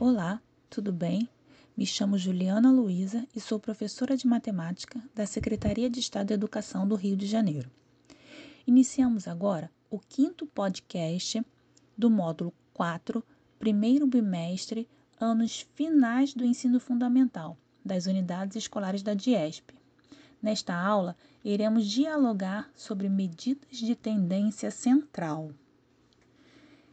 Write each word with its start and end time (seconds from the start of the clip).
Olá, 0.00 0.40
tudo 0.70 0.92
bem? 0.92 1.28
Me 1.76 1.84
chamo 1.84 2.16
Juliana 2.16 2.70
Luiza 2.70 3.26
e 3.34 3.40
sou 3.40 3.58
professora 3.58 4.16
de 4.16 4.28
matemática 4.28 5.02
da 5.12 5.26
Secretaria 5.26 5.90
de 5.90 5.98
Estado 5.98 6.28
da 6.28 6.34
Educação 6.34 6.86
do 6.86 6.94
Rio 6.94 7.16
de 7.16 7.26
Janeiro. 7.26 7.68
Iniciamos 8.64 9.26
agora 9.26 9.68
o 9.90 9.98
quinto 9.98 10.46
podcast 10.46 11.44
do 11.96 12.08
módulo 12.08 12.54
4, 12.74 13.24
primeiro 13.58 14.06
bimestre, 14.06 14.88
anos 15.20 15.66
finais 15.74 16.32
do 16.32 16.44
ensino 16.44 16.78
fundamental, 16.78 17.58
das 17.84 18.06
unidades 18.06 18.54
escolares 18.54 19.02
da 19.02 19.14
DIESP. 19.14 19.74
Nesta 20.40 20.76
aula, 20.76 21.16
iremos 21.44 21.84
dialogar 21.84 22.70
sobre 22.72 23.08
medidas 23.08 23.78
de 23.78 23.96
tendência 23.96 24.70
central. 24.70 25.50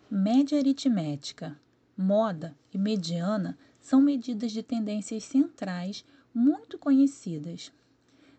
Média 0.10 0.58
aritmética 0.58 1.56
moda 1.98 2.56
e 2.74 2.78
mediana 2.78 3.58
são 3.80 4.02
medidas 4.02 4.52
de 4.52 4.64
tendências 4.64 5.24
centrais 5.24 6.04
muito 6.34 6.78
conhecidas. 6.78 7.72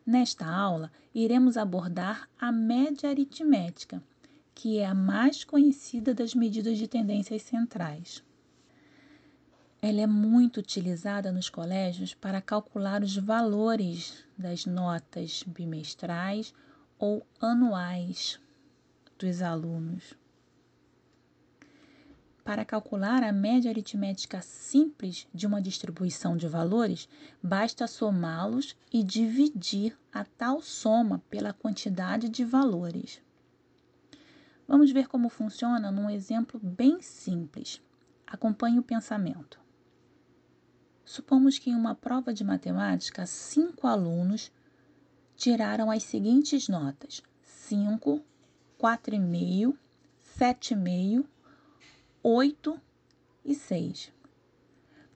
Nesta 0.04 0.46
aula, 0.46 0.92
iremos 1.14 1.56
abordar 1.56 2.28
a 2.38 2.52
média 2.52 3.08
aritmética, 3.10 4.02
que 4.54 4.78
é 4.78 4.86
a 4.86 4.94
mais 4.94 5.44
conhecida 5.44 6.14
das 6.14 6.34
medidas 6.34 6.78
de 6.78 6.86
tendências 6.86 7.42
centrais. 7.42 8.22
Ela 9.80 10.00
é 10.00 10.06
muito 10.06 10.58
utilizada 10.58 11.30
nos 11.30 11.48
colégios 11.48 12.14
para 12.14 12.40
calcular 12.40 13.02
os 13.02 13.16
valores 13.16 14.24
das 14.36 14.64
notas 14.66 15.44
bimestrais 15.46 16.54
ou 16.98 17.26
anuais 17.40 18.40
dos 19.18 19.42
alunos. 19.42 20.14
Para 22.46 22.64
calcular 22.64 23.24
a 23.24 23.32
média 23.32 23.72
aritmética 23.72 24.40
simples 24.40 25.26
de 25.34 25.48
uma 25.48 25.60
distribuição 25.60 26.36
de 26.36 26.46
valores, 26.46 27.08
basta 27.42 27.88
somá-los 27.88 28.76
e 28.92 29.02
dividir 29.02 29.98
a 30.12 30.24
tal 30.24 30.62
soma 30.62 31.20
pela 31.28 31.52
quantidade 31.52 32.28
de 32.28 32.44
valores. 32.44 33.20
Vamos 34.68 34.92
ver 34.92 35.08
como 35.08 35.28
funciona 35.28 35.90
num 35.90 36.08
exemplo 36.08 36.60
bem 36.62 37.02
simples. 37.02 37.82
Acompanhe 38.24 38.78
o 38.78 38.84
pensamento. 38.84 39.58
Supomos 41.04 41.58
que 41.58 41.70
em 41.70 41.74
uma 41.74 41.96
prova 41.96 42.32
de 42.32 42.44
matemática, 42.44 43.26
cinco 43.26 43.88
alunos 43.88 44.52
tiraram 45.34 45.90
as 45.90 46.04
seguintes 46.04 46.68
notas: 46.68 47.20
5, 47.42 48.22
4,5, 48.78 49.76
7,5 50.38 51.26
8 52.28 52.76
e 53.44 53.54
6. 53.54 54.12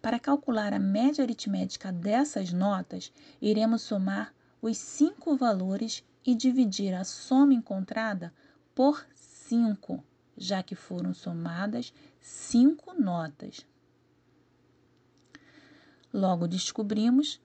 Para 0.00 0.20
calcular 0.20 0.72
a 0.72 0.78
média 0.78 1.25
aritmética 1.25 1.91
dessas 1.91 2.53
notas, 2.53 3.12
iremos 3.42 3.83
somar 3.83 4.33
os 4.62 4.78
cinco 4.78 5.36
valores 5.36 6.05
e 6.25 6.36
dividir 6.36 6.94
a 6.94 7.03
soma 7.03 7.53
encontrada 7.53 8.33
por 8.77 9.05
5, 9.12 10.05
já 10.36 10.62
que 10.62 10.77
foram 10.77 11.12
somadas 11.12 11.92
cinco 12.20 12.94
notas. 12.94 13.66
Logo 16.14 16.47
descobrimos 16.47 17.41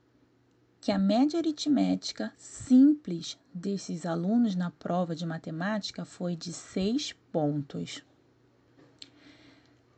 que 0.80 0.92
a 0.92 1.00
média 1.00 1.40
aritmética 1.40 2.32
simples 2.38 3.36
desses 3.52 4.06
alunos 4.06 4.56
na 4.56 4.70
prova 4.70 5.16
de 5.16 5.26
matemática 5.26 6.06
foi 6.06 6.36
de 6.36 6.54
6 6.54 7.14
pontos. 7.32 8.06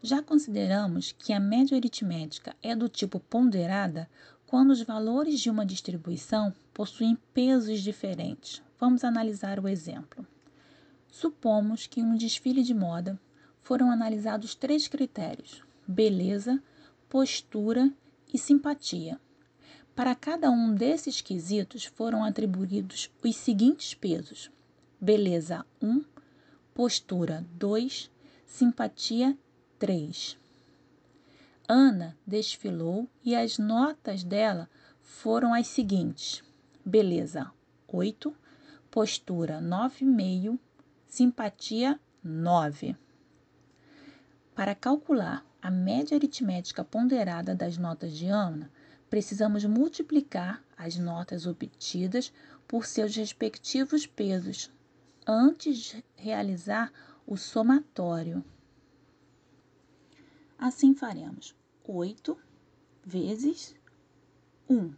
Já 0.02 0.22
consideramos 0.22 1.12
que 1.12 1.34
a 1.34 1.40
média 1.40 1.76
aritmética 1.76 2.56
é 2.62 2.76
do 2.76 2.88
tipo 2.88 3.20
ponderada 3.20 4.08
quando 4.46 4.70
os 4.70 4.82
valores 4.82 5.40
de 5.40 5.50
uma 5.50 5.66
distribuição 5.66 6.54
possuem 6.74 7.18
pesos 7.34 7.82
diferentes. 7.82 8.62
Vamos 8.80 9.04
analisar 9.04 9.60
o 9.60 9.68
exemplo. 9.68 10.26
Supomos 11.10 11.88
que 11.88 12.00
em 12.00 12.04
um 12.04 12.16
desfile 12.16 12.62
de 12.62 12.74
moda 12.74 13.20
foram 13.62 13.90
analisados 13.90 14.54
três 14.54 14.88
critérios: 14.88 15.64
beleza, 15.88 16.62
postura 17.10 17.92
e 18.32 18.38
simpatia. 18.38 19.20
Para 19.96 20.14
cada 20.14 20.52
um 20.52 20.76
desses 20.76 21.22
quesitos 21.22 21.86
foram 21.86 22.24
atribuídos 22.24 23.12
os 23.24 23.36
seguintes 23.36 23.96
pesos: 23.96 24.52
beleza 25.02 25.66
1, 25.82 26.04
postura 26.74 27.44
2, 27.56 28.12
simpatia 28.46 29.36
3. 29.80 30.38
Ana 31.68 32.18
desfilou 32.26 33.08
e 33.24 33.36
as 33.36 33.60
notas 33.60 34.24
dela 34.24 34.68
foram 35.02 35.54
as 35.54 35.68
seguintes: 35.68 36.44
beleza 36.84 37.52
8, 37.88 38.36
postura 38.90 39.62
9,5, 39.62 40.58
simpatia 41.08 42.00
9. 42.24 42.96
Para 44.56 44.74
calcular 44.74 45.46
a 45.62 45.70
média 45.70 46.18
aritmética 46.18 46.84
ponderada 46.84 47.54
das 47.54 47.78
notas 47.78 48.14
de 48.14 48.26
Ana, 48.26 48.72
precisamos 49.10 49.64
multiplicar 49.64 50.64
as 50.76 50.98
notas 50.98 51.46
obtidas 51.46 52.34
por 52.68 52.88
seus 52.88 53.16
respectivos 53.16 54.08
pesos 54.08 54.72
antes 55.26 55.78
de 55.78 56.04
realizar 56.16 56.92
o 57.28 57.38
somatório. 57.38 58.44
Assim 60.58 60.96
faremos 60.96 61.56
8 61.84 62.36
vezes 63.06 63.76
1 64.68 64.92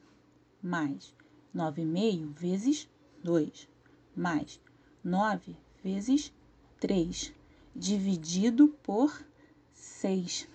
mais 0.64 1.14
9,5 1.54 2.34
vezes 2.34 2.90
2 3.24 3.68
mais 4.16 4.60
9 5.04 5.58
vezes 5.84 6.34
3 6.80 7.34
dividido 7.76 8.70
por 8.84 9.26
6. 9.74 10.48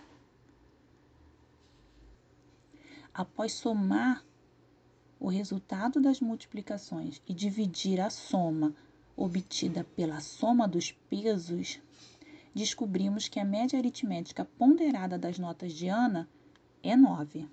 Após 3.12 3.52
somar 3.52 4.24
o 5.20 5.28
resultado 5.28 6.00
das 6.00 6.20
multiplicações 6.20 7.20
e 7.28 7.34
dividir 7.34 8.00
a 8.00 8.10
soma 8.10 8.74
obtida 9.16 9.84
pela 9.96 10.20
soma 10.20 10.66
dos 10.66 10.92
pesos, 10.92 11.80
descobrimos 12.54 13.28
que 13.28 13.40
a 13.40 13.44
média 13.44 13.78
aritmética 13.78 14.44
ponderada 14.44 15.18
das 15.18 15.38
notas 15.38 15.72
de 15.72 15.88
Ana 15.88 16.28
é 16.82 16.96
9. 16.96 17.48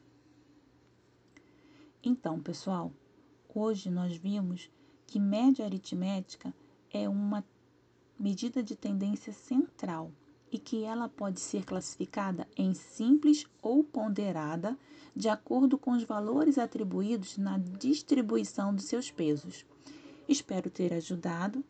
Então, 2.03 2.39
pessoal, 2.39 2.91
hoje 3.53 3.89
nós 3.89 4.15
vimos 4.15 4.69
que 5.07 5.19
média 5.19 5.65
aritmética 5.65 6.53
é 6.91 7.07
uma 7.09 7.43
medida 8.19 8.61
de 8.61 8.75
tendência 8.75 9.33
central 9.33 10.11
e 10.51 10.59
que 10.59 10.83
ela 10.83 11.07
pode 11.07 11.39
ser 11.39 11.63
classificada 11.63 12.47
em 12.57 12.73
simples 12.73 13.45
ou 13.61 13.83
ponderada 13.83 14.77
de 15.15 15.29
acordo 15.29 15.77
com 15.77 15.91
os 15.91 16.03
valores 16.03 16.57
atribuídos 16.57 17.37
na 17.37 17.57
distribuição 17.57 18.73
dos 18.73 18.85
seus 18.85 19.09
pesos. 19.09 19.65
Espero 20.27 20.69
ter 20.69 20.93
ajudado. 20.93 21.63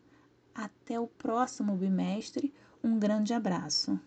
Até 0.54 1.00
o 1.00 1.06
próximo 1.06 1.74
bimestre 1.74 2.52
um 2.82 2.98
grande 2.98 3.32
abraço. 3.32 3.98